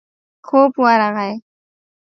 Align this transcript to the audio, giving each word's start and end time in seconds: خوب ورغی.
خوب 0.47 0.71
ورغی. 0.83 1.31